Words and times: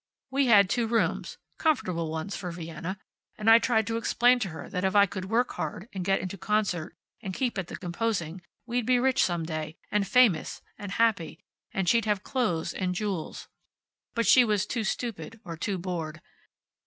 We 0.31 0.47
had 0.47 0.67
two 0.67 0.87
rooms, 0.87 1.37
comfortable 1.59 2.09
ones, 2.09 2.35
for 2.35 2.49
Vienna, 2.49 2.97
and 3.37 3.47
I 3.47 3.59
tried 3.59 3.85
to 3.85 3.97
explain 3.97 4.39
to 4.39 4.49
her 4.49 4.67
that 4.67 4.83
if 4.83 4.95
I 4.95 5.05
could 5.05 5.25
work 5.25 5.51
hard, 5.51 5.87
and 5.93 6.03
get 6.03 6.19
into 6.19 6.39
concert, 6.39 6.95
and 7.21 7.35
keep 7.35 7.55
at 7.55 7.67
the 7.67 7.75
composing, 7.75 8.41
we'd 8.65 8.87
be 8.87 8.97
rich 8.97 9.23
some 9.23 9.45
day, 9.45 9.77
and 9.91 10.07
famous, 10.07 10.63
and 10.75 10.93
happy, 10.93 11.37
and 11.71 11.87
she'd 11.87 12.05
have 12.05 12.23
clothes, 12.23 12.73
and 12.73 12.95
jewels. 12.95 13.47
But 14.15 14.25
she 14.25 14.43
was 14.43 14.65
too 14.65 14.83
stupid, 14.85 15.39
or 15.45 15.55
too 15.55 15.77
bored. 15.77 16.19